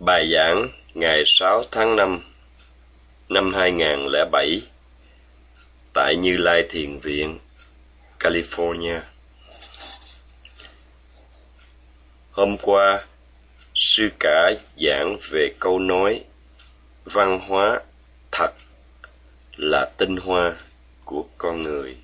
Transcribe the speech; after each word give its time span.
Bài 0.00 0.30
giảng 0.32 0.68
ngày 0.94 1.22
6 1.26 1.62
tháng 1.70 1.96
5 1.96 2.20
năm 3.28 3.54
2007 3.54 4.62
tại 5.94 6.16
Như 6.16 6.36
Lai 6.36 6.64
Thiền 6.70 6.98
Viện, 6.98 7.38
California. 8.18 9.00
Hôm 12.30 12.56
qua, 12.58 13.06
sư 13.74 14.10
cả 14.20 14.52
giảng 14.76 15.16
về 15.30 15.54
câu 15.58 15.78
nói 15.78 16.24
văn 17.04 17.40
hóa 17.48 17.80
thật 18.32 18.50
là 19.56 19.90
tinh 19.96 20.16
hoa 20.16 20.56
của 21.04 21.24
con 21.38 21.62
người. 21.62 21.96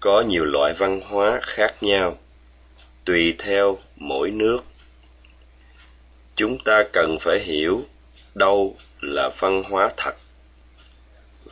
Có 0.00 0.20
nhiều 0.20 0.44
loại 0.44 0.74
văn 0.78 1.00
hóa 1.00 1.40
khác 1.42 1.82
nhau, 1.82 2.18
tùy 3.04 3.34
theo 3.38 3.78
mỗi 3.96 4.30
nước 4.30 4.58
chúng 6.36 6.58
ta 6.58 6.82
cần 6.92 7.18
phải 7.20 7.38
hiểu 7.40 7.86
đâu 8.34 8.76
là 9.00 9.30
văn 9.38 9.62
hóa 9.62 9.90
thật 9.96 10.14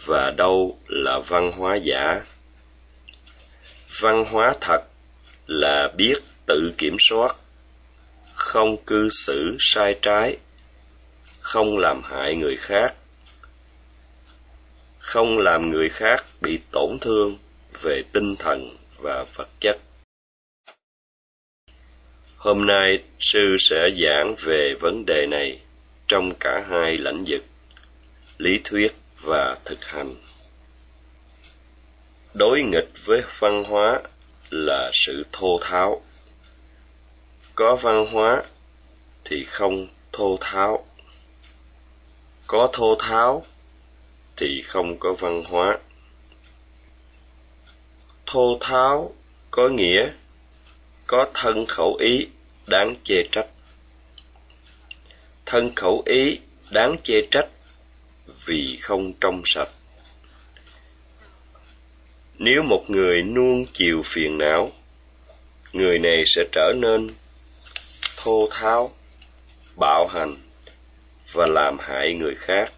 và 0.07 0.31
đâu 0.31 0.79
là 0.89 1.19
văn 1.19 1.53
hóa 1.53 1.77
giả. 1.77 2.21
Văn 4.01 4.25
hóa 4.25 4.55
thật 4.61 4.81
là 5.47 5.89
biết 5.97 6.15
tự 6.47 6.73
kiểm 6.79 6.97
soát, 7.01 7.37
không 8.35 8.77
cư 8.85 9.09
xử 9.11 9.57
sai 9.61 9.99
trái, 10.03 10.37
không 11.41 11.79
làm 11.79 12.03
hại 12.03 12.35
người 12.37 12.57
khác, 12.57 12.95
không 14.99 15.39
làm 15.39 15.71
người 15.71 15.89
khác 15.89 16.25
bị 16.41 16.59
tổn 16.71 16.99
thương 17.01 17.39
về 17.83 18.03
tinh 18.13 18.37
thần 18.37 18.77
và 18.99 19.25
vật 19.35 19.49
chất. 19.61 19.79
Hôm 22.45 22.67
nay 22.67 23.03
sư 23.21 23.57
sẽ 23.59 23.91
giảng 24.03 24.35
về 24.39 24.75
vấn 24.81 25.07
đề 25.07 25.27
này 25.27 25.61
trong 26.09 26.31
cả 26.41 26.67
hai 26.71 26.99
lĩnh 26.99 27.25
vực, 27.27 27.45
lý 28.39 28.61
thuyết 28.65 28.95
và 29.21 29.59
thực 29.65 29.85
hành. 29.85 30.15
Đối 32.35 32.63
nghịch 32.63 32.89
với 33.05 33.23
văn 33.39 33.65
hóa 33.65 34.01
là 34.51 34.91
sự 34.95 35.27
thô 35.33 35.59
tháo. 35.63 36.03
Có 37.55 37.77
văn 37.77 38.07
hóa 38.07 38.43
thì 39.25 39.45
không 39.45 39.89
thô 40.13 40.39
tháo. 40.41 40.87
Có 42.47 42.69
thô 42.73 42.97
tháo 42.99 43.45
thì 44.37 44.63
không 44.63 44.99
có 44.99 45.13
văn 45.13 45.45
hóa. 45.45 45.79
Thô 48.27 48.59
tháo 48.61 49.15
có 49.51 49.69
nghĩa 49.69 50.11
có 51.07 51.27
thân 51.35 51.67
khẩu 51.67 51.95
ý 51.95 52.29
đáng 52.67 52.97
chê 53.05 53.23
trách. 53.33 53.47
Thân 55.47 55.75
khẩu 55.75 56.03
ý 56.07 56.39
đáng 56.71 56.97
chê 57.05 57.27
trách 57.31 57.49
vì 58.45 58.79
không 58.83 59.13
trong 59.21 59.43
sạch. 59.45 59.69
Nếu 62.39 62.63
một 62.63 62.85
người 62.89 63.23
nuông 63.23 63.67
chiều 63.73 64.03
phiền 64.05 64.39
não, 64.39 64.73
người 65.73 65.99
này 65.99 66.23
sẽ 66.27 66.45
trở 66.53 66.73
nên 66.77 67.11
thô 68.17 68.49
tháo, 68.51 68.91
bạo 69.77 70.07
hành 70.07 70.35
và 71.33 71.47
làm 71.47 71.79
hại 71.79 72.15
người 72.15 72.35
khác. 72.35 72.73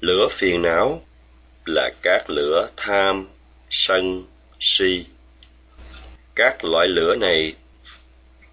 Lửa 0.00 0.28
phiền 0.30 0.62
não 0.62 1.02
là 1.64 1.90
các 2.02 2.30
lửa 2.30 2.68
tham, 2.76 3.28
sân, 3.70 4.24
si 4.60 5.04
các 6.40 6.64
loại 6.64 6.88
lửa 6.88 7.14
này 7.14 7.54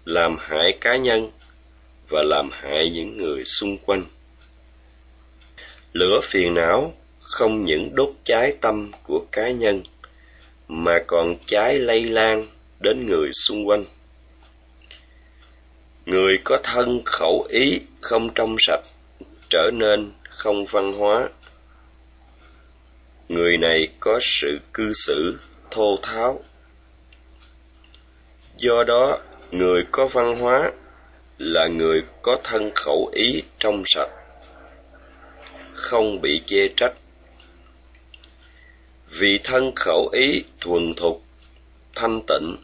làm 0.04 0.36
hại 0.40 0.78
cá 0.80 0.96
nhân 0.96 1.30
và 2.08 2.22
làm 2.22 2.50
hại 2.50 2.90
những 2.90 3.16
người 3.16 3.44
xung 3.44 3.78
quanh. 3.78 4.04
Lửa 5.92 6.20
phiền 6.22 6.54
não 6.54 6.94
không 7.20 7.64
những 7.64 7.94
đốt 7.94 8.10
cháy 8.24 8.52
tâm 8.60 8.90
của 9.02 9.26
cá 9.32 9.50
nhân, 9.50 9.82
mà 10.68 10.98
còn 11.06 11.36
cháy 11.46 11.78
lây 11.78 12.04
lan 12.04 12.46
đến 12.80 13.06
người 13.06 13.30
xung 13.32 13.68
quanh. 13.68 13.84
Người 16.06 16.38
có 16.44 16.60
thân 16.62 17.00
khẩu 17.04 17.46
ý 17.48 17.80
không 18.00 18.30
trong 18.34 18.56
sạch 18.58 18.82
trở 19.50 19.70
nên 19.74 20.12
không 20.28 20.66
văn 20.66 20.92
hóa. 20.92 21.28
Người 23.28 23.56
này 23.56 23.88
có 24.00 24.18
sự 24.22 24.58
cư 24.74 24.92
xử 24.94 25.38
thô 25.70 25.98
tháo 26.02 26.42
do 28.58 28.84
đó, 28.84 29.18
người 29.50 29.84
có 29.90 30.06
văn 30.06 30.40
hóa 30.40 30.72
là 31.38 31.66
người 31.66 32.02
có 32.22 32.36
thân 32.44 32.70
khẩu 32.74 33.10
ý 33.14 33.42
trong 33.58 33.82
sạch, 33.86 34.10
không 35.74 36.20
bị 36.20 36.42
chê 36.46 36.68
trách. 36.76 36.92
Vì 39.08 39.38
thân 39.44 39.72
khẩu 39.76 40.08
ý 40.12 40.42
thuần 40.60 40.94
thục, 40.94 41.22
thanh 41.94 42.20
tịnh, 42.28 42.56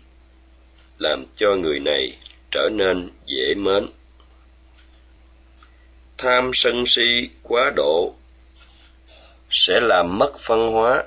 làm 0.98 1.24
cho 1.36 1.56
người 1.56 1.80
này 1.80 2.16
trở 2.50 2.68
nên 2.72 3.10
dễ 3.26 3.54
mến. 3.54 3.86
Tham 6.18 6.50
sân 6.54 6.84
si 6.86 7.28
quá 7.42 7.72
độ 7.76 8.14
sẽ 9.50 9.80
làm 9.80 10.18
mất 10.18 10.32
văn 10.46 10.72
hóa, 10.72 11.04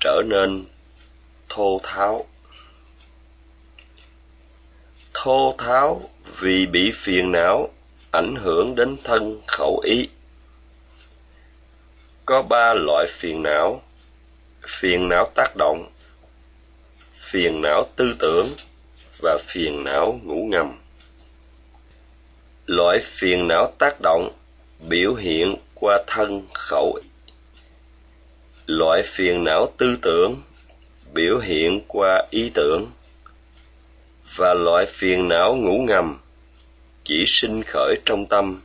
trở 0.00 0.22
nên 0.26 0.64
thô 1.48 1.80
tháo 1.82 2.26
thô 5.22 5.54
tháo 5.58 6.10
vì 6.38 6.66
bị 6.66 6.92
phiền 6.94 7.32
não, 7.32 7.68
ảnh 8.10 8.36
hưởng 8.36 8.74
đến 8.74 8.96
thân 9.04 9.40
khẩu 9.46 9.80
ý. 9.84 10.08
Có 12.24 12.42
ba 12.42 12.74
loại 12.74 13.06
phiền 13.10 13.42
não. 13.42 13.82
Phiền 14.68 15.08
não 15.08 15.30
tác 15.34 15.56
động, 15.56 15.90
phiền 17.14 17.62
não 17.62 17.86
tư 17.96 18.16
tưởng 18.18 18.46
và 19.22 19.38
phiền 19.44 19.84
não 19.84 20.20
ngủ 20.22 20.46
ngầm. 20.50 20.78
Loại 22.66 22.98
phiền 23.02 23.48
não 23.48 23.72
tác 23.78 24.00
động 24.02 24.32
biểu 24.88 25.14
hiện 25.14 25.56
qua 25.74 26.02
thân 26.06 26.42
khẩu 26.54 26.98
loại 28.66 29.02
phiền 29.02 29.44
não 29.44 29.72
tư 29.76 29.98
tưởng 30.02 30.36
biểu 31.12 31.38
hiện 31.38 31.80
qua 31.88 32.26
ý 32.30 32.50
tưởng 32.54 32.90
và 34.36 34.54
loại 34.54 34.86
phiền 34.86 35.28
não 35.28 35.56
ngủ 35.56 35.78
ngầm 35.78 36.18
chỉ 37.04 37.24
sinh 37.28 37.62
khởi 37.62 37.96
trong 38.04 38.26
tâm 38.26 38.60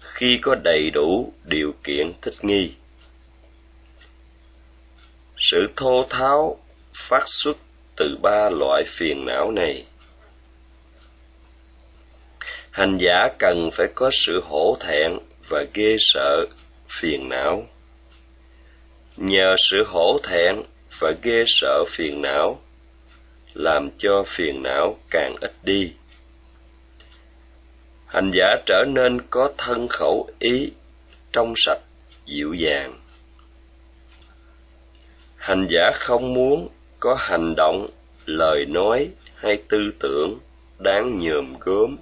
khi 0.00 0.38
có 0.42 0.54
đầy 0.54 0.90
đủ 0.90 1.32
điều 1.44 1.74
kiện 1.84 2.12
thích 2.22 2.34
nghi. 2.42 2.72
Sự 5.36 5.68
thô 5.76 6.06
tháo 6.10 6.58
phát 6.94 7.22
xuất 7.26 7.56
từ 7.96 8.16
ba 8.22 8.50
loại 8.50 8.84
phiền 8.86 9.24
não 9.26 9.50
này. 9.50 9.84
Hành 12.70 12.98
giả 12.98 13.28
cần 13.38 13.70
phải 13.72 13.86
có 13.94 14.10
sự 14.12 14.40
hổ 14.44 14.76
thẹn 14.80 15.18
và 15.48 15.64
ghê 15.74 15.96
sợ 16.00 16.46
phiền 16.88 17.28
não. 17.28 17.66
Nhờ 19.16 19.56
sự 19.58 19.84
hổ 19.86 20.18
thẹn 20.22 20.62
và 20.98 21.12
ghê 21.22 21.44
sợ 21.46 21.84
phiền 21.88 22.22
não 22.22 22.63
làm 23.54 23.90
cho 23.98 24.24
phiền 24.26 24.62
não 24.62 24.98
càng 25.10 25.36
ít 25.40 25.52
đi. 25.62 25.92
Hành 28.06 28.30
giả 28.34 28.56
trở 28.66 28.84
nên 28.88 29.20
có 29.30 29.52
thân 29.58 29.88
khẩu 29.88 30.28
ý, 30.38 30.70
trong 31.32 31.54
sạch, 31.56 31.80
dịu 32.26 32.54
dàng. 32.54 33.00
Hành 35.36 35.66
giả 35.70 35.90
không 35.94 36.34
muốn 36.34 36.68
có 37.00 37.14
hành 37.14 37.54
động, 37.56 37.88
lời 38.26 38.66
nói 38.66 39.10
hay 39.34 39.62
tư 39.68 39.92
tưởng 40.00 40.38
đáng 40.78 41.18
nhòm 41.18 41.54
gớm. 41.60 41.96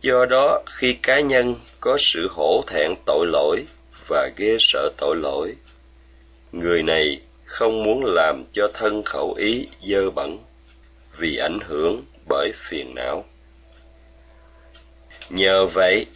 Do 0.00 0.26
đó, 0.26 0.62
khi 0.66 0.92
cá 1.02 1.20
nhân 1.20 1.54
có 1.80 1.96
sự 2.00 2.28
hổ 2.30 2.64
thẹn 2.66 2.94
tội 3.06 3.26
lỗi 3.26 3.64
và 4.06 4.30
ghê 4.36 4.56
sợ 4.60 4.90
tội 4.96 5.16
lỗi, 5.16 5.54
người 6.52 6.82
này 6.82 7.20
không 7.52 7.82
muốn 7.82 8.04
làm 8.04 8.44
cho 8.52 8.68
thân 8.74 9.02
khẩu 9.02 9.34
ý 9.38 9.66
dơ 9.82 10.10
bẩn 10.10 10.38
vì 11.18 11.36
ảnh 11.36 11.58
hưởng 11.66 12.04
bởi 12.28 12.52
phiền 12.54 12.94
não. 12.94 13.24
Nhờ 15.30 15.66
vậy, 15.66 16.06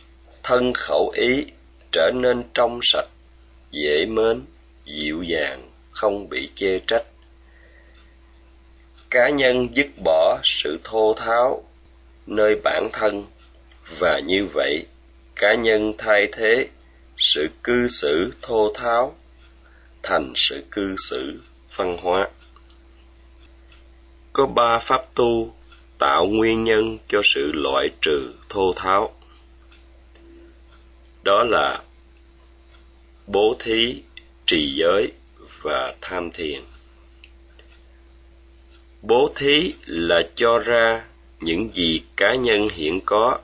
thân 0.43 0.73
khẩu 0.75 1.13
ý 1.15 1.47
trở 1.93 2.11
nên 2.15 2.43
trong 2.55 2.81
sạch, 2.83 3.09
dễ 3.71 4.07
mến, 4.07 4.43
dịu 4.85 5.23
dàng, 5.23 5.71
không 5.91 6.29
bị 6.29 6.49
chê 6.55 6.79
trách. 6.79 7.05
Cá 9.11 9.29
nhân 9.29 9.69
dứt 9.77 9.87
bỏ 10.05 10.39
sự 10.45 10.79
thô 10.85 11.15
tháo 11.15 11.65
nơi 12.27 12.61
bản 12.65 12.89
thân 12.93 13.25
và 13.99 14.21
như 14.27 14.47
vậy, 14.55 14.87
cá 15.37 15.55
nhân 15.55 15.93
thay 15.99 16.29
thế 16.33 16.69
sự 17.19 17.49
cư 17.63 17.89
xử 17.89 18.33
thô 18.43 18.73
tháo 18.75 19.15
thành 20.09 20.33
sự 20.37 20.65
cư 20.71 20.97
xử, 20.99 21.41
văn 21.77 21.97
hóa. 21.99 22.29
Có 24.33 24.47
ba 24.47 24.79
pháp 24.79 25.15
tu 25.15 25.55
tạo 25.99 26.27
nguyên 26.27 26.65
nhân 26.65 26.99
cho 27.09 27.21
sự 27.25 27.53
loại 27.55 27.89
trừ 28.03 28.33
thô 28.49 28.73
tháo. 28.77 29.15
Đó 31.23 31.45
là 31.45 31.83
bố 33.27 33.57
thí, 33.59 34.03
trì 34.47 34.75
giới 34.77 35.13
và 35.63 35.95
tham 36.01 36.31
thiền. 36.31 36.63
Bố 39.03 39.33
thí 39.37 39.73
là 39.87 40.23
cho 40.35 40.59
ra 40.59 41.05
những 41.41 41.75
gì 41.75 42.03
cá 42.17 42.35
nhân 42.35 42.69
hiện 42.73 43.01
có 43.07 43.39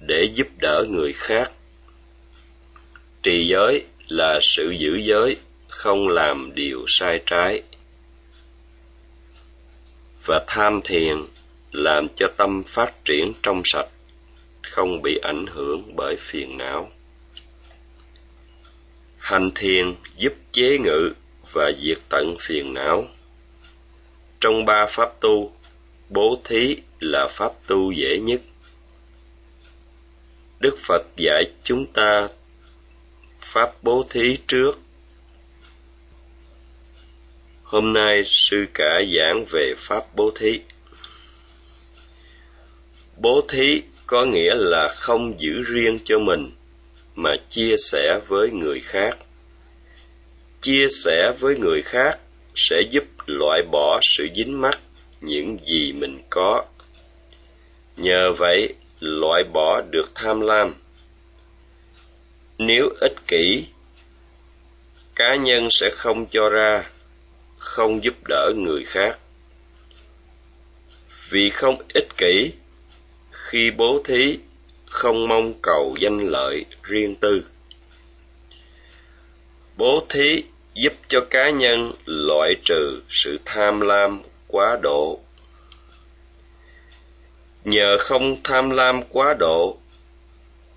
để 0.00 0.30
giúp 0.34 0.48
đỡ 0.58 0.84
người 0.88 1.12
khác. 1.12 1.52
Trì 3.22 3.48
giới 3.48 3.84
là 4.08 4.38
sự 4.42 4.70
giữ 4.70 4.96
giới 4.96 5.36
không 5.70 6.08
làm 6.08 6.54
điều 6.54 6.84
sai 6.88 7.22
trái. 7.26 7.62
Và 10.24 10.44
tham 10.46 10.80
thiền 10.84 11.16
làm 11.72 12.08
cho 12.16 12.28
tâm 12.36 12.62
phát 12.66 13.04
triển 13.04 13.32
trong 13.42 13.62
sạch, 13.64 13.88
không 14.62 15.02
bị 15.02 15.18
ảnh 15.22 15.46
hưởng 15.46 15.96
bởi 15.96 16.16
phiền 16.18 16.58
não. 16.58 16.90
Hành 19.18 19.50
thiền 19.54 19.94
giúp 20.16 20.32
chế 20.52 20.78
ngự 20.78 21.12
và 21.52 21.72
diệt 21.82 21.98
tận 22.08 22.36
phiền 22.40 22.74
não. 22.74 23.04
Trong 24.40 24.64
ba 24.64 24.86
pháp 24.88 25.20
tu, 25.20 25.52
bố 26.08 26.40
thí 26.44 26.76
là 27.00 27.28
pháp 27.30 27.52
tu 27.66 27.92
dễ 27.92 28.18
nhất. 28.18 28.40
Đức 30.60 30.76
phật 30.78 31.02
dạy 31.16 31.44
chúng 31.64 31.86
ta 31.86 32.28
pháp 33.40 33.82
bố 33.82 34.06
thí 34.10 34.38
trước 34.46 34.78
hôm 37.70 37.92
nay 37.92 38.24
sư 38.26 38.66
cả 38.74 39.02
giảng 39.16 39.44
về 39.44 39.74
pháp 39.76 40.04
bố 40.14 40.30
thí. 40.34 40.60
Bố 43.16 43.40
thí 43.48 43.82
có 44.06 44.24
nghĩa 44.24 44.54
là 44.54 44.88
không 44.88 45.40
giữ 45.40 45.62
riêng 45.62 45.98
cho 46.04 46.18
mình, 46.18 46.50
mà 47.14 47.36
chia 47.50 47.76
sẻ 47.76 48.20
với 48.28 48.50
người 48.50 48.80
khác. 48.80 49.18
Chia 50.60 50.88
sẻ 50.88 51.32
với 51.40 51.58
người 51.58 51.82
khác 51.82 52.18
sẽ 52.54 52.80
giúp 52.90 53.04
loại 53.26 53.62
bỏ 53.62 54.00
sự 54.02 54.28
dính 54.36 54.60
mắc 54.60 54.80
những 55.20 55.58
gì 55.64 55.92
mình 55.92 56.20
có. 56.30 56.64
Nhờ 57.96 58.32
vậy, 58.32 58.74
loại 59.00 59.44
bỏ 59.44 59.80
được 59.80 60.10
tham 60.14 60.40
lam. 60.40 60.74
Nếu 62.58 62.88
ích 63.00 63.26
kỷ, 63.26 63.64
cá 65.14 65.36
nhân 65.36 65.68
sẽ 65.70 65.90
không 65.90 66.26
cho 66.26 66.48
ra 66.48 66.84
không 67.60 68.04
giúp 68.04 68.14
đỡ 68.28 68.52
người 68.56 68.84
khác. 68.84 69.18
Vì 71.28 71.50
không 71.50 71.82
ích 71.94 72.16
kỷ, 72.16 72.52
khi 73.30 73.70
bố 73.70 74.02
thí, 74.04 74.38
không 74.86 75.28
mong 75.28 75.54
cầu 75.62 75.96
danh 76.00 76.20
lợi 76.28 76.64
riêng 76.82 77.14
tư. 77.14 77.44
Bố 79.76 80.06
thí 80.08 80.44
giúp 80.74 80.92
cho 81.08 81.20
cá 81.30 81.50
nhân 81.50 81.92
loại 82.06 82.54
trừ 82.64 83.02
sự 83.08 83.38
tham 83.44 83.80
lam 83.80 84.22
quá 84.46 84.78
độ. 84.82 85.20
Nhờ 87.64 87.96
không 87.98 88.42
tham 88.44 88.70
lam 88.70 89.02
quá 89.02 89.34
độ, 89.38 89.78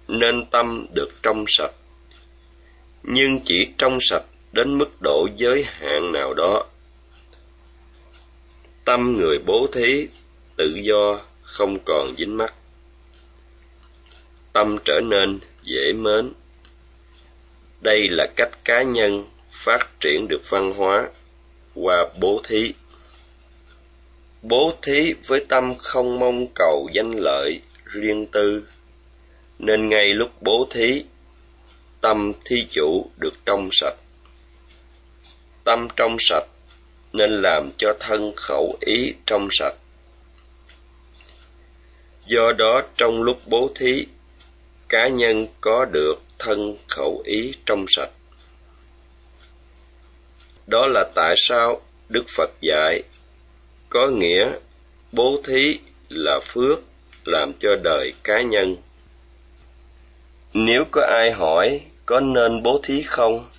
nên 0.08 0.46
tâm 0.46 0.86
được 0.94 1.10
trong 1.22 1.46
sạch. 1.48 1.74
Nhưng 3.04 3.40
chỉ 3.46 3.68
trong 3.78 3.98
sạch 4.02 4.24
đến 4.52 4.78
mức 4.78 5.02
độ 5.02 5.28
giới 5.38 5.64
hạn 5.64 6.12
nào 6.12 6.34
đó 6.34 6.66
tâm 8.86 9.18
người 9.18 9.40
bố 9.40 9.68
thí, 9.74 10.08
tự 10.56 10.76
do, 10.84 11.22
không 11.42 11.78
còn 11.86 12.16
dính 12.18 12.38
mắc. 12.38 12.54
Tâm 14.54 14.78
trở 14.86 15.00
nên 15.04 15.40
dễ 15.64 15.94
mến. 15.94 16.34
Đây 17.82 18.08
là 18.10 18.28
cách 18.36 18.52
cá 18.66 18.84
nhân 18.84 19.26
phát 19.52 20.00
triển 20.00 20.28
được 20.28 20.42
văn 20.50 20.74
hóa 20.74 21.10
qua 21.76 22.06
bố 22.20 22.42
thí. 22.44 22.74
Bố 24.42 24.74
thí 24.82 25.14
với 25.28 25.46
tâm 25.50 25.74
không 25.80 26.20
mong 26.20 26.48
cầu 26.56 26.90
danh 26.94 27.12
lợi 27.12 27.62
riêng 27.86 28.26
tư, 28.26 28.68
nên 29.60 29.90
ngay 29.90 30.14
lúc 30.14 30.42
bố 30.42 30.68
thí, 30.72 31.04
tâm 32.02 32.32
thí 32.46 32.68
chủ 32.72 33.10
được 33.18 33.34
trong 33.46 33.70
sạch. 33.72 33.96
Tâm 35.64 35.88
trong 35.96 36.18
sạch 36.20 36.46
nên 37.14 37.42
làm 37.42 37.70
cho 37.78 37.94
thân 38.00 38.34
khẩu 38.36 38.78
ý 38.80 39.14
trong 39.26 39.48
sạch. 39.52 39.76
Do 42.26 42.52
đó 42.52 42.82
trong 42.98 43.24
lúc 43.24 43.38
bố 43.46 43.70
thí, 43.76 44.06
cá 44.90 45.08
nhân 45.08 45.48
có 45.62 45.86
được 45.86 46.16
thân 46.40 46.78
khẩu 46.88 47.22
ý 47.26 47.54
trong 47.66 47.86
sạch. 47.88 48.10
Đó 50.68 50.88
là 50.88 51.04
tại 51.16 51.36
sao 51.38 51.82
đức 52.10 52.26
phật 52.30 52.50
dạy, 52.62 53.04
có 53.90 54.08
nghĩa 54.08 54.52
bố 55.12 55.42
thí 55.44 55.80
là 56.10 56.40
phước 56.44 56.80
làm 57.26 57.54
cho 57.60 57.76
đời 57.84 58.14
cá 58.24 58.42
nhân. 58.42 58.76
Nếu 60.54 60.84
có 60.92 61.02
ai 61.02 61.32
hỏi 61.32 61.82
có 62.06 62.20
nên 62.20 62.64
bố 62.64 62.80
thí 62.84 63.04
không, 63.04 63.50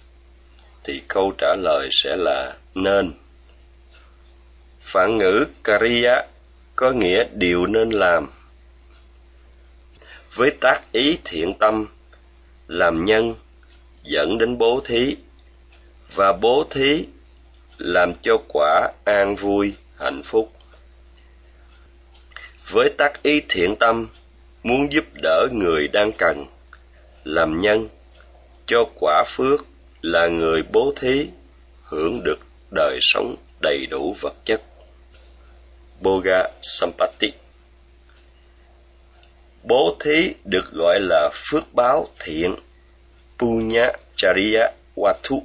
thì 0.84 1.02
câu 1.08 1.32
trả 1.38 1.54
lời 1.58 1.88
sẽ 1.92 2.16
là 2.16 2.56
nên 2.74 3.12
phản 4.94 5.18
ngữ 5.18 5.46
kariya 5.64 6.26
có 6.76 6.90
nghĩa 6.90 7.24
điều 7.32 7.66
nên 7.66 7.90
làm. 7.90 8.30
Với 10.34 10.50
tác 10.60 10.80
ý 10.92 11.18
thiện 11.24 11.54
tâm, 11.58 11.86
làm 12.68 13.04
nhân, 13.04 13.34
dẫn 14.02 14.38
đến 14.38 14.58
bố 14.58 14.80
thí, 14.84 15.16
và 16.14 16.32
bố 16.32 16.64
thí 16.70 17.06
làm 17.78 18.12
cho 18.22 18.38
quả 18.48 18.92
an 19.04 19.36
vui, 19.36 19.74
hạnh 19.96 20.22
phúc. 20.24 20.52
Với 22.70 22.90
tác 22.98 23.22
ý 23.22 23.42
thiện 23.48 23.76
tâm, 23.76 24.08
muốn 24.62 24.92
giúp 24.92 25.04
đỡ 25.22 25.48
người 25.52 25.88
đang 25.88 26.12
cần, 26.12 26.46
làm 27.24 27.60
nhân, 27.60 27.88
cho 28.66 28.84
quả 29.00 29.24
phước 29.26 29.66
là 30.02 30.26
người 30.28 30.62
bố 30.72 30.92
thí, 30.96 31.28
hưởng 31.82 32.22
được 32.24 32.38
đời 32.74 32.98
sống 33.02 33.36
đầy 33.62 33.86
đủ 33.90 34.16
vật 34.20 34.34
chất 34.44 34.62
boga 36.00 36.48
sampati 36.62 37.32
bố 39.64 39.96
thí 40.00 40.34
được 40.44 40.72
gọi 40.72 41.00
là 41.00 41.30
phước 41.32 41.74
báo 41.74 42.06
thiện, 42.18 42.56
punya 43.38 43.92
chariya 44.16 44.70
watu 44.96 45.40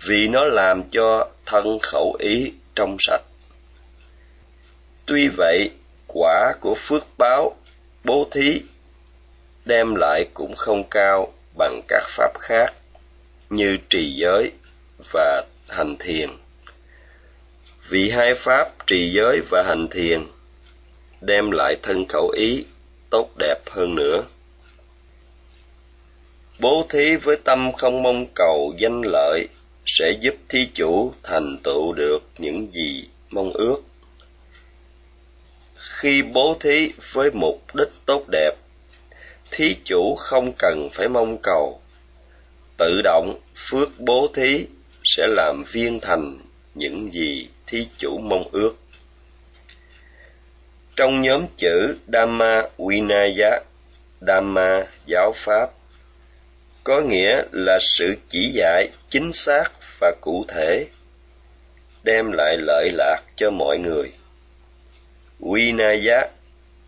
vì 0.00 0.28
nó 0.28 0.44
làm 0.44 0.82
cho 0.90 1.28
thân 1.46 1.78
khẩu 1.82 2.16
ý 2.18 2.52
trong 2.74 2.96
sạch. 3.00 3.22
Tuy 5.06 5.28
vậy, 5.28 5.70
quả 6.06 6.52
của 6.60 6.74
phước 6.78 7.06
báo 7.18 7.56
bố 8.04 8.28
thí 8.30 8.62
đem 9.64 9.94
lại 9.94 10.26
cũng 10.34 10.54
không 10.56 10.84
cao 10.90 11.32
bằng 11.58 11.80
các 11.88 12.02
pháp 12.08 12.38
khác 12.40 12.74
như 13.50 13.78
trì 13.88 14.12
giới 14.16 14.52
và 15.12 15.44
hành 15.68 15.96
thiền 15.98 16.30
vì 17.88 18.10
hai 18.10 18.34
pháp 18.34 18.86
trì 18.86 19.12
giới 19.12 19.40
và 19.50 19.62
hành 19.62 19.88
thiền, 19.88 20.26
đem 21.20 21.50
lại 21.50 21.76
thân 21.82 22.06
khẩu 22.08 22.28
ý 22.28 22.64
tốt 23.10 23.30
đẹp 23.38 23.58
hơn 23.70 23.94
nữa. 23.94 24.24
Bố 26.58 26.86
thí 26.90 27.16
với 27.16 27.36
tâm 27.44 27.72
không 27.72 28.02
mong 28.02 28.26
cầu 28.34 28.74
danh 28.78 29.02
lợi 29.04 29.48
sẽ 29.86 30.10
giúp 30.20 30.34
thí 30.48 30.68
chủ 30.74 31.12
thành 31.22 31.58
tựu 31.64 31.92
được 31.92 32.22
những 32.38 32.72
gì 32.72 33.08
mong 33.30 33.52
ước. 33.52 33.82
Khi 35.76 36.22
bố 36.22 36.56
thí 36.60 36.92
với 37.12 37.30
mục 37.30 37.62
đích 37.74 37.92
tốt 38.06 38.24
đẹp, 38.32 38.54
thí 39.50 39.76
chủ 39.84 40.14
không 40.14 40.52
cần 40.58 40.88
phải 40.92 41.08
mong 41.08 41.38
cầu. 41.42 41.80
Tự 42.76 43.00
động 43.04 43.40
phước 43.56 44.00
bố 44.00 44.28
thí 44.34 44.66
sẽ 45.04 45.26
làm 45.26 45.64
viên 45.72 46.00
thành 46.00 46.38
những 46.74 47.12
gì 47.12 47.48
thí 47.68 47.88
chủ 47.98 48.18
mong 48.18 48.48
ước 48.52 48.74
trong 50.98 51.22
nhóm 51.22 51.46
chữ 51.56 51.96
Dhamma 52.12 52.62
Vinaya, 52.78 53.60
Dhamma 54.20 54.86
giáo 55.06 55.32
pháp, 55.36 55.70
có 56.84 57.00
nghĩa 57.00 57.42
là 57.52 57.78
sự 57.80 58.14
chỉ 58.28 58.50
dạy 58.54 58.88
chính 59.10 59.32
xác 59.32 59.64
và 60.00 60.14
cụ 60.20 60.44
thể, 60.48 60.86
đem 62.02 62.32
lại 62.32 62.56
lợi 62.58 62.90
lạc 62.92 63.20
cho 63.36 63.50
mọi 63.50 63.78
người. 63.78 64.12
Vinaya 65.40 66.28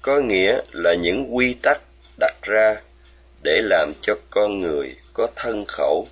có 0.03 0.21
nghĩa 0.21 0.61
là 0.73 0.95
những 0.95 1.37
quy 1.37 1.55
tắc 1.63 1.81
đặt 2.21 2.35
ra 2.43 2.77
để 3.43 3.61
làm 3.65 3.93
cho 4.03 4.15
con 4.31 4.61
người 4.61 4.97
có 5.13 5.29
thân 5.37 5.65
khẩu 5.69 6.09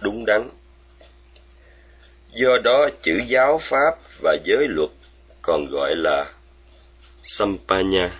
đúng 0.00 0.24
đắn 0.26 0.48
do 2.32 2.58
đó 2.58 2.88
chữ 3.02 3.22
giáo 3.26 3.58
pháp 3.58 3.98
và 4.20 4.36
giới 4.44 4.68
luật 4.68 4.90
còn 5.42 5.70
gọi 5.70 5.96
là 5.96 6.32
sampanya. 7.24 8.10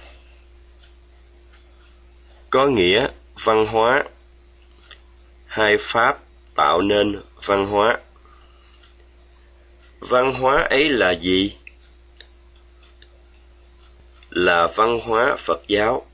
Có 2.50 2.66
nghĩa 2.66 3.08
văn 3.44 3.66
hóa. 3.66 4.04
Hai 5.46 5.76
pháp 5.80 6.18
tạo 6.54 6.80
nên 6.80 7.20
văn 7.44 7.66
hóa. 7.66 7.98
Văn 10.00 10.32
hóa 10.32 10.66
ấy 10.70 10.88
là 10.88 11.10
gì? 11.10 11.56
Là 14.30 14.66
văn 14.66 15.00
hóa 15.04 15.36
phật 15.38 15.60
giáo. 15.68 16.06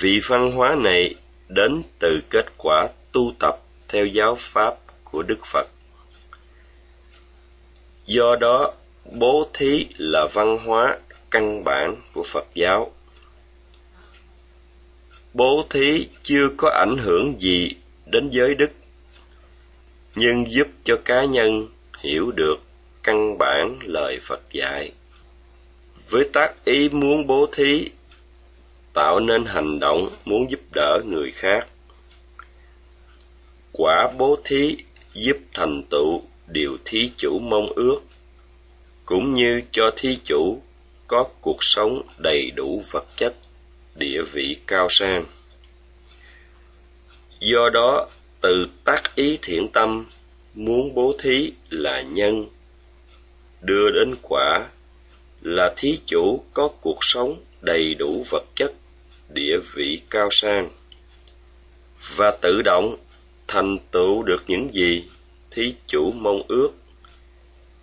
Vì 0.00 0.20
văn 0.28 0.50
hóa 0.50 0.74
này 0.78 1.14
đến 1.48 1.82
từ 1.98 2.20
kết 2.30 2.46
quả 2.58 2.88
tu 3.12 3.32
tập 3.38 3.58
theo 3.88 4.06
giáo 4.06 4.36
pháp 4.38 4.74
của 5.04 5.22
đức 5.22 5.46
phật 5.46 5.66
do 8.06 8.36
đó, 8.36 8.72
bố 9.04 9.48
thí 9.54 9.86
là 9.98 10.26
văn 10.32 10.58
hóa 10.64 10.98
căn 11.30 11.64
bản 11.64 11.96
của 12.12 12.22
phật 12.22 12.46
giáo. 12.54 12.92
Bố 15.34 15.66
thí 15.70 16.08
chưa 16.22 16.48
có 16.56 16.70
ảnh 16.70 16.96
hưởng 16.96 17.40
gì 17.40 17.74
đến 18.06 18.30
giới 18.30 18.54
đức, 18.54 18.70
nhưng 20.14 20.50
giúp 20.50 20.68
cho 20.84 20.96
cá 21.04 21.24
nhân 21.24 21.68
hiểu 21.98 22.30
được 22.30 22.56
căn 23.02 23.38
bản 23.38 23.78
lời 23.82 24.18
phật 24.22 24.40
dạy. 24.52 24.92
Với 26.10 26.28
tác 26.32 26.64
ý 26.64 26.88
muốn 26.88 27.26
bố 27.26 27.46
thí, 27.52 27.88
tạo 28.92 29.20
nên 29.20 29.44
hành 29.44 29.80
động 29.80 30.08
muốn 30.24 30.50
giúp 30.50 30.60
đỡ 30.74 31.00
người 31.06 31.30
khác. 31.30 31.66
Quả 33.72 34.12
bố 34.18 34.38
thí 34.44 34.76
giúp 35.14 35.36
thành 35.54 35.82
tựu 35.90 36.22
điều 36.46 36.76
thí 36.84 37.10
chủ 37.16 37.38
mong 37.38 37.72
ước, 37.76 38.00
cũng 39.04 39.34
như 39.34 39.62
cho 39.72 39.90
thí 39.96 40.18
chủ 40.24 40.62
có 41.06 41.24
cuộc 41.40 41.58
sống 41.60 42.02
đầy 42.18 42.50
đủ 42.50 42.82
vật 42.90 43.06
chất, 43.16 43.34
địa 43.94 44.22
vị 44.32 44.56
cao 44.66 44.86
sang. 44.90 45.24
Do 47.40 47.70
đó, 47.70 48.08
từ 48.40 48.66
tác 48.84 49.14
ý 49.14 49.38
thiện 49.42 49.68
tâm, 49.68 50.06
muốn 50.54 50.94
bố 50.94 51.16
thí 51.18 51.52
là 51.70 52.02
nhân, 52.02 52.46
đưa 53.60 53.90
đến 53.90 54.14
quả 54.22 54.68
là 55.42 55.74
thí 55.76 55.98
chủ 56.06 56.44
có 56.54 56.68
cuộc 56.68 56.98
sống 57.00 57.40
đầy 57.60 57.94
đủ 57.94 58.24
vật 58.30 58.44
chất, 58.54 58.72
địa 59.28 59.58
vị 59.74 60.00
cao 60.10 60.28
sang. 60.30 60.70
Và 62.16 62.30
tự 62.30 62.62
động 62.62 62.96
thành 63.48 63.78
tựu 63.90 64.22
được 64.22 64.44
những 64.46 64.74
gì 64.74 65.04
thí 65.56 65.74
chủ 65.86 66.12
mong 66.12 66.42
ước, 66.48 66.70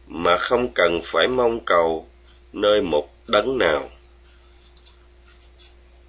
mà 0.08 0.38
không 0.38 0.74
cần 0.74 1.02
phải 1.04 1.28
mong 1.28 1.60
cầu 1.66 2.08
nơi 2.54 2.82
một 2.82 3.14
đấng 3.28 3.58
nào. 3.58 3.90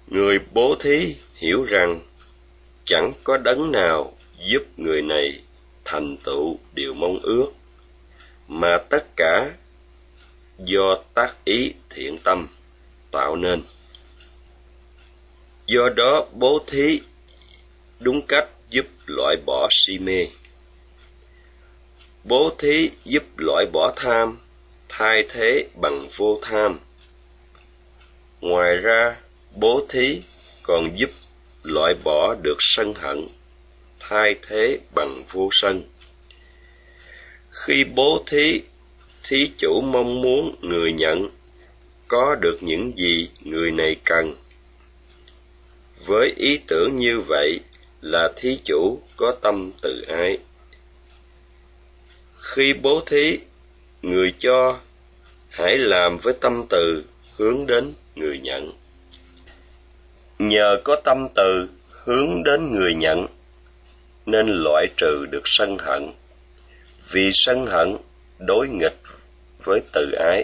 Người 0.07 0.39
bố 0.53 0.75
thí 0.79 1.15
hiểu 1.35 1.63
rằng 1.63 1.99
chẳng 2.85 3.13
có 3.23 3.37
đấng 3.37 3.71
nào 3.71 4.17
giúp 4.45 4.63
người 4.77 5.01
này 5.01 5.41
thành 5.85 6.17
tựu 6.17 6.59
điều 6.73 6.93
mong 6.93 7.19
ước, 7.23 7.51
mà 8.47 8.77
tất 8.89 9.05
cả 9.15 9.53
do 10.59 10.97
tác 11.13 11.45
ý 11.45 11.73
thiện 11.89 12.17
tâm 12.17 12.47
tạo 13.11 13.35
nên. 13.35 13.61
Do 15.65 15.89
đó 15.89 16.27
bố 16.33 16.59
thí 16.67 17.01
đúng 17.99 18.21
cách 18.27 18.49
giúp 18.69 18.85
loại 19.05 19.35
bỏ 19.45 19.67
si 19.71 19.97
mê 19.97 20.27
bố 22.27 22.51
thí 22.57 22.91
giúp 23.03 23.23
loại 23.37 23.65
bỏ 23.65 23.93
tham, 23.95 24.37
thay 24.89 25.25
thế 25.29 25.67
bằng 25.75 26.09
vô 26.15 26.39
tham. 26.41 26.79
Ngoài 28.41 28.77
ra, 28.77 29.17
bố 29.55 29.85
thí 29.89 30.21
còn 30.63 30.99
giúp 30.99 31.09
loại 31.63 31.93
bỏ 32.03 32.35
được 32.41 32.55
sân 32.59 32.93
hận, 32.93 33.27
thay 33.99 34.35
thế 34.47 34.79
bằng 34.95 35.23
vô 35.31 35.49
sân. 35.51 35.83
Khi 37.51 37.83
bố 37.83 38.23
thí 38.27 38.61
thí 39.23 39.51
chủ 39.57 39.81
mong 39.81 40.21
muốn 40.21 40.55
người 40.61 40.93
nhận, 40.93 41.29
có 42.07 42.35
được 42.35 42.57
những 42.61 42.97
gì 42.97 43.29
người 43.41 43.71
này 43.71 43.95
cần. 44.03 44.35
Với 46.05 46.33
ý 46.37 46.59
tưởng 46.67 46.97
như 46.97 47.21
vậy 47.21 47.59
là 48.01 48.31
thí 48.35 48.59
chủ 48.65 48.99
có 49.15 49.31
tâm 49.41 49.71
từ 49.81 50.01
ái 50.07 50.37
khi 52.45 52.73
bố 52.73 53.01
thí, 53.05 53.39
người 54.01 54.33
cho 54.39 54.79
hãy 55.49 55.77
làm 55.77 56.17
với 56.17 56.33
tâm 56.41 56.65
từ 56.69 57.03
hướng 57.37 57.65
đến 57.65 57.93
người 58.15 58.39
nhận. 58.39 58.71
Nhờ 60.39 60.81
có 60.83 60.95
tâm 61.03 61.27
từ 61.35 61.69
hướng 61.89 62.43
đến 62.43 62.75
người 62.75 62.93
nhận, 62.93 63.27
nên 64.25 64.47
loại 64.47 64.87
trừ 64.97 65.25
được 65.31 65.41
sân 65.45 65.77
hận. 65.77 66.11
Vì 67.11 67.31
sân 67.33 67.65
hận 67.65 67.97
đối 68.39 68.67
nghịch 68.69 68.99
với 69.63 69.79
từ 69.93 70.11
ái. 70.11 70.43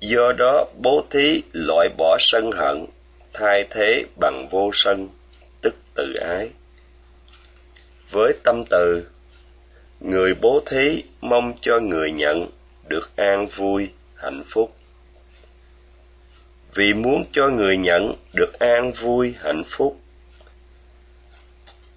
Do 0.00 0.32
đó, 0.38 0.66
bố 0.82 1.04
thí 1.10 1.42
loại 1.52 1.88
bỏ 1.98 2.16
sân 2.20 2.50
hận, 2.52 2.86
thay 3.32 3.64
thế 3.70 4.04
bằng 4.20 4.48
vô 4.50 4.70
sân, 4.72 5.08
tức 5.62 5.74
từ 5.94 6.14
ái 6.14 6.50
với 8.10 8.32
tâm 8.44 8.64
từ, 8.70 9.06
người 10.00 10.34
bố 10.34 10.62
thí 10.66 11.02
mong 11.20 11.52
cho 11.60 11.80
người 11.80 12.12
nhận 12.12 12.50
được 12.88 13.16
an 13.16 13.46
vui, 13.46 13.90
hạnh 14.14 14.42
phúc. 14.46 14.76
Vì 16.74 16.94
muốn 16.94 17.24
cho 17.32 17.48
người 17.48 17.76
nhận 17.76 18.14
được 18.32 18.58
an 18.58 18.92
vui, 18.92 19.34
hạnh 19.38 19.62
phúc, 19.66 20.00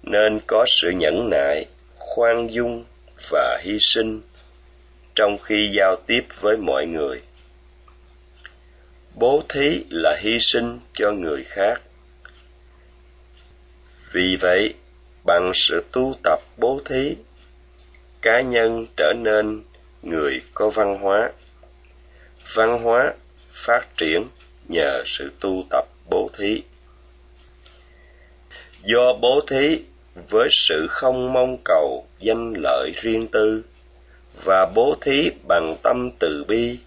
nên 0.02 0.40
có 0.46 0.64
sự 0.68 0.90
nhẫn 0.90 1.30
nại, 1.30 1.66
khoan 1.98 2.52
dung 2.52 2.84
và 3.30 3.60
hy 3.62 3.78
sinh 3.80 4.20
trong 5.14 5.38
khi 5.38 5.70
giao 5.76 5.96
tiếp 6.06 6.24
với 6.40 6.56
mọi 6.56 6.86
người. 6.86 7.22
Bố 9.14 9.42
thí 9.48 9.84
là 9.90 10.16
hy 10.20 10.38
sinh 10.40 10.80
cho 10.94 11.12
người 11.12 11.44
khác. 11.44 11.82
Vì 14.12 14.36
vậy 14.36 14.74
bằng 15.24 15.52
sự 15.54 15.84
tu 15.92 16.14
tập 16.22 16.38
bố 16.56 16.80
thí, 16.84 17.16
cá 18.22 18.40
nhân 18.40 18.86
trở 18.96 19.12
nên 19.16 19.62
người 20.02 20.42
có 20.54 20.70
văn 20.70 20.96
hóa. 21.00 21.30
Văn 22.54 22.78
hóa 22.82 23.14
phát 23.52 23.96
triển 23.96 24.28
nhờ 24.68 25.02
sự 25.06 25.32
tu 25.40 25.64
tập 25.70 25.84
bố 26.10 26.30
thí. 26.38 26.62
Do 28.84 29.12
bố 29.20 29.40
thí 29.46 29.80
với 30.30 30.48
sự 30.52 30.86
không 30.90 31.32
mong 31.32 31.58
cầu 31.64 32.06
danh 32.20 32.54
lợi 32.56 32.92
riêng 32.96 33.28
tư 33.28 33.64
và 34.44 34.66
bố 34.74 34.96
thí 35.00 35.30
bằng 35.48 35.76
tâm 35.82 36.10
từ 36.18 36.44
bi. 36.48 36.78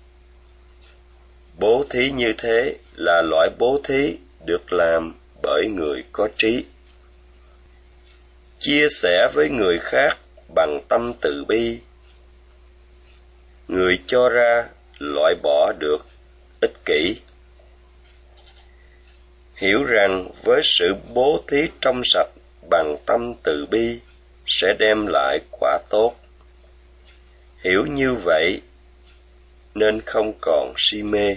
Bố 1.60 1.86
thí 1.89 2.12
như 2.12 2.34
thế 2.38 2.75
là 2.96 3.22
loại 3.22 3.50
bố 3.60 3.79
thí 3.84 4.17
được 4.46 4.74
làm 4.74 5.15
bởi 5.41 5.67
người 5.67 6.03
có 6.12 6.27
trí 6.38 6.65
chia 8.68 8.88
sẻ 8.90 9.30
với 9.34 9.50
người 9.50 9.80
khác 9.80 10.18
bằng 10.56 10.82
tâm 10.88 11.14
từ 11.22 11.46
bi. 11.48 11.80
Người 13.68 14.00
cho 14.08 14.30
ra 14.30 14.68
loại 15.00 15.36
bỏ 15.44 15.74
được 15.80 16.06
ích 16.62 16.74
kỷ. 16.86 17.16
Hiểu 19.56 19.84
rằng 19.84 20.32
với 20.44 20.62
sự 20.64 20.96
bố 21.14 21.44
thí 21.48 21.68
trong 21.82 22.02
sạch 22.06 22.30
bằng 22.70 22.98
tâm 23.06 23.34
từ 23.44 23.66
bi 23.66 24.00
sẽ 24.48 24.74
đem 24.80 25.06
lại 25.08 25.40
quả 25.52 25.80
tốt. 25.90 26.16
Hiểu 27.64 27.86
như 27.86 28.14
vậy 28.14 28.62
nên 29.76 30.02
không 30.02 30.34
còn 30.42 30.74
si 30.78 31.04
mê. 31.04 31.36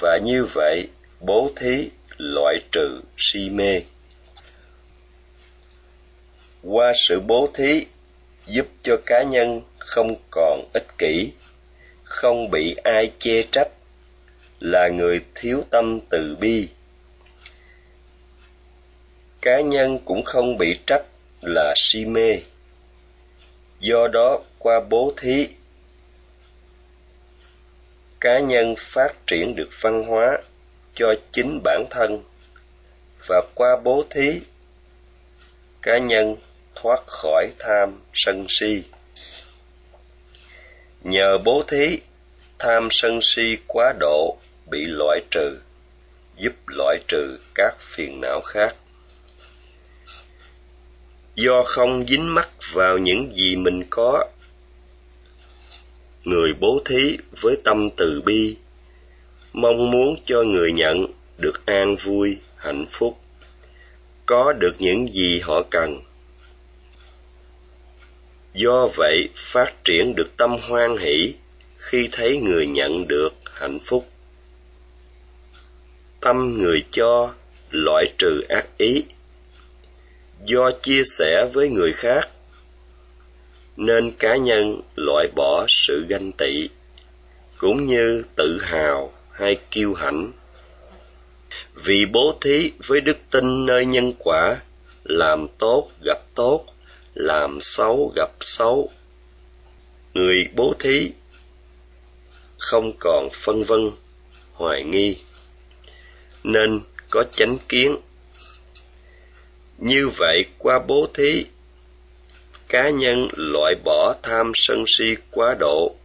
Và 0.00 0.18
như 0.24 0.44
vậy 0.54 0.88
bố 1.20 1.50
thí 1.56 1.90
loại 2.18 2.58
trừ 2.72 3.00
si 3.18 3.50
mê 3.50 3.82
qua 6.68 6.92
sự 6.96 7.20
bố 7.20 7.48
thí, 7.54 7.86
giúp 8.46 8.66
cho 8.82 8.96
cá 9.06 9.22
nhân 9.22 9.62
không 9.78 10.14
còn 10.30 10.68
ích 10.74 10.86
kỷ, 10.98 11.32
không 12.04 12.50
bị 12.50 12.76
ai 12.84 13.12
chê 13.18 13.42
trách, 13.52 13.68
là 14.60 14.88
người 14.88 15.20
thiếu 15.34 15.64
tâm 15.70 16.00
từ 16.10 16.36
bi. 16.40 16.68
Cá 19.40 19.60
nhân 19.60 19.98
cũng 20.04 20.22
không 20.24 20.58
bị 20.58 20.78
trách 20.86 21.02
là 21.42 21.74
si 21.76 22.04
mê. 22.04 22.38
Do 23.80 24.08
đó, 24.08 24.38
qua 24.58 24.80
bố 24.90 25.12
thí, 25.16 25.48
cá 28.20 28.38
nhân 28.38 28.74
phát 28.78 29.26
triển 29.26 29.54
được 29.56 29.68
văn 29.80 30.02
hóa 30.02 30.38
cho 30.94 31.14
chính 31.32 31.60
bản 31.64 31.84
thân. 31.90 32.22
Và 33.28 33.42
qua 33.54 33.76
bố 33.84 34.04
thí, 34.10 34.40
cá 35.82 35.98
nhân 35.98 36.36
thoát 36.76 37.06
khỏi 37.06 37.50
tham 37.58 38.00
sân 38.14 38.46
si. 38.48 38.82
Nhờ 41.02 41.38
bố 41.38 41.62
thí, 41.68 42.00
tham 42.58 42.88
sân 42.90 43.18
si 43.22 43.56
quá 43.66 43.94
độ 44.00 44.36
bị 44.70 44.84
loại 44.84 45.20
trừ, 45.30 45.58
giúp 46.36 46.52
loại 46.66 46.98
trừ 47.08 47.38
các 47.54 47.76
phiền 47.80 48.20
não 48.20 48.40
khác. 48.40 48.76
Do 51.34 51.62
không 51.66 52.06
dính 52.08 52.34
mắc 52.34 52.48
vào 52.72 52.98
những 52.98 53.36
gì 53.36 53.56
mình 53.56 53.84
có, 53.90 54.24
người 56.24 56.54
bố 56.60 56.80
thí 56.84 57.16
với 57.40 57.56
tâm 57.64 57.90
từ 57.96 58.22
bi, 58.24 58.56
mong 59.52 59.90
muốn 59.90 60.16
cho 60.24 60.42
người 60.42 60.72
nhận 60.72 61.06
được 61.38 61.66
an 61.66 61.96
vui, 61.96 62.38
hạnh 62.56 62.86
phúc, 62.90 63.18
có 64.26 64.52
được 64.52 64.76
những 64.78 65.12
gì 65.12 65.40
họ 65.40 65.62
cần 65.70 66.00
do 68.56 68.88
vậy, 68.94 69.28
phát 69.36 69.84
triển 69.84 70.14
được 70.14 70.36
tâm 70.36 70.56
hoan 70.68 70.96
hỷ 70.96 71.34
khi 71.76 72.08
thấy 72.12 72.38
người 72.38 72.66
nhận 72.66 73.08
được 73.08 73.34
hạnh 73.44 73.78
phúc. 73.80 74.08
Tâm 76.20 76.58
người 76.58 76.84
cho 76.90 77.34
loại 77.70 78.04
trừ 78.18 78.40
ác 78.48 78.66
ý. 78.78 79.04
Do 80.44 80.70
chia 80.82 81.02
sẻ 81.04 81.48
với 81.52 81.68
người 81.68 81.92
khác, 81.92 82.28
nên 83.76 84.10
cá 84.10 84.36
nhân 84.36 84.80
loại 84.96 85.28
bỏ 85.36 85.64
sự 85.68 86.06
ganh 86.08 86.32
tị, 86.32 86.68
cũng 87.58 87.86
như 87.86 88.24
tự 88.36 88.58
hào 88.62 89.12
hay 89.30 89.56
kiêu 89.70 89.94
hãnh. 89.94 90.32
Vì 91.74 92.06
bố 92.06 92.34
thí 92.40 92.72
với 92.86 93.00
đức 93.00 93.18
tin 93.30 93.66
nơi 93.66 93.86
nhân 93.86 94.12
quả, 94.18 94.60
làm 95.04 95.46
tốt 95.58 95.90
gặp 96.04 96.18
tốt 96.34 96.66
làm 97.16 97.58
xấu 97.60 98.12
gặp 98.16 98.30
xấu. 98.40 98.90
Người 100.14 100.48
bố 100.54 100.74
thí, 100.78 101.10
không 102.58 102.92
còn 102.98 103.28
phân 103.32 103.64
vân, 103.64 103.90
hoài 104.52 104.84
nghi. 104.84 105.16
Nên 106.44 106.80
có 107.10 107.24
chánh 107.36 107.58
kiến. 107.68 107.96
Như 109.78 110.08
vậy 110.08 110.44
qua 110.58 110.78
bố 110.78 111.08
thí, 111.14 111.44
cá 112.68 112.90
nhân 112.90 113.28
loại 113.36 113.74
bỏ 113.84 114.14
tham 114.22 114.52
sân 114.54 114.84
si 114.86 115.14
quá 115.30 115.56
độ, 115.60 115.96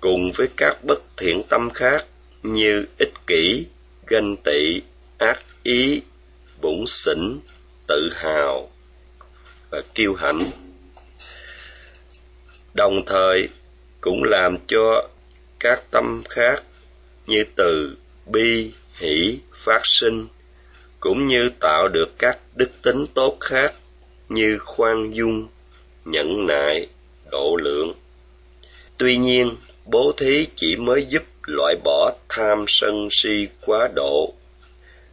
cùng 0.00 0.32
với 0.32 0.48
các 0.56 0.84
bất 0.84 1.02
thiện 1.16 1.42
tâm 1.48 1.70
khác 1.70 2.06
như 2.42 2.86
ích 2.98 3.12
kỷ, 3.26 3.66
ganh 4.06 4.36
tị, 4.36 4.82
ác 5.18 5.42
ý 5.62 6.02
bủn 6.60 6.84
xỉn, 6.86 7.38
tự 7.86 8.10
hào 8.14 8.70
và 9.70 9.82
kiêu 9.94 10.14
hãnh. 10.14 10.40
Đồng 12.74 13.02
thời 13.06 13.48
cũng 14.00 14.24
làm 14.24 14.56
cho 14.66 15.08
các 15.60 15.82
tâm 15.90 16.22
khác 16.28 16.62
như 17.26 17.44
từ 17.56 17.96
bi, 18.26 18.72
hỷ, 18.94 19.38
phát 19.52 19.80
sinh, 19.84 20.26
cũng 21.00 21.26
như 21.26 21.50
tạo 21.60 21.88
được 21.88 22.18
các 22.18 22.38
đức 22.54 22.70
tính 22.82 23.06
tốt 23.14 23.36
khác 23.40 23.74
như 24.28 24.58
khoan 24.58 25.12
dung, 25.14 25.48
nhẫn 26.04 26.46
nại, 26.46 26.86
độ 27.30 27.56
lượng. 27.62 27.94
Tuy 28.98 29.16
nhiên, 29.16 29.56
bố 29.84 30.12
thí 30.16 30.46
chỉ 30.56 30.76
mới 30.76 31.06
giúp 31.06 31.22
loại 31.46 31.76
bỏ 31.84 32.12
tham 32.28 32.64
sân 32.68 33.08
si 33.10 33.48
quá 33.60 33.88
độ, 33.94 34.34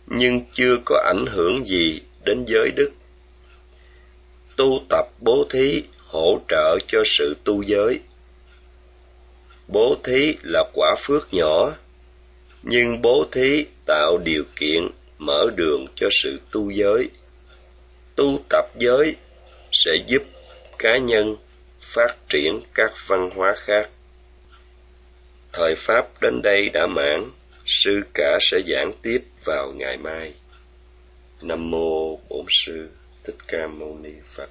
nhưng 0.08 0.42
chưa 0.54 0.78
có 0.86 1.04
ảnh 1.06 1.26
hưởng 1.26 1.68
gì 1.68 2.02
đến 2.26 2.46
giới 2.48 2.72
đức 2.76 2.90
tu 4.58 4.82
tập 4.90 5.08
bố 5.20 5.46
thí 5.50 5.84
hỗ 6.08 6.40
trợ 6.50 6.78
cho 6.88 7.04
sự 7.06 7.36
tu 7.44 7.62
giới. 7.62 8.00
Bố 9.68 9.96
thí 10.04 10.36
là 10.44 10.64
quả 10.74 10.96
phước 11.00 11.34
nhỏ, 11.34 11.76
nhưng 12.64 13.02
bố 13.02 13.26
thí 13.32 13.66
tạo 13.86 14.18
điều 14.18 14.44
kiện 14.56 14.88
mở 15.18 15.50
đường 15.56 15.86
cho 15.96 16.10
sự 16.12 16.40
tu 16.52 16.70
giới. 16.70 17.10
Tu 18.16 18.40
tập 18.50 18.66
giới 18.80 19.16
sẽ 19.72 19.96
giúp 20.08 20.24
cá 20.80 20.98
nhân 20.98 21.36
phát 21.82 22.16
triển 22.30 22.62
các 22.74 22.94
văn 23.08 23.30
hóa 23.36 23.54
khác. 23.58 23.90
Thời 25.54 25.76
pháp 25.76 26.08
đến 26.22 26.42
đây 26.42 26.70
đã 26.70 26.88
mãn, 26.88 27.32
sư 27.66 28.02
cả 28.14 28.38
sẽ 28.42 28.58
giảng 28.68 28.92
tiếp 29.02 29.24
vào 29.46 29.74
ngày 29.76 29.98
mai. 29.98 30.34
Nam 31.42 31.72
mô 31.72 32.20
bổn 32.30 32.46
sư. 32.50 32.90
Thích 33.28 33.38
ca 33.48 33.68
mâu 33.68 33.98
ni 33.98 34.14
phật 34.34 34.50